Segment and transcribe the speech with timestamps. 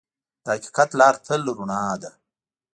[0.43, 2.11] د حقیقت لار تل رڼا ده.